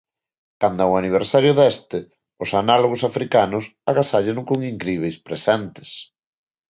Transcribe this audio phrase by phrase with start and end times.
[0.61, 1.99] Canda o aniversario deste,
[2.43, 5.89] os análogos africanos agasállano con incríbeis presentes.